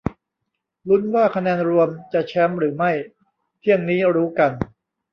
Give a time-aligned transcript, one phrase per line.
[0.89, 2.91] ลุ้น ว่าคะแนนรวมจะแชมป์หรือไม่
[3.59, 4.51] เที่ยงนี้รู้กัน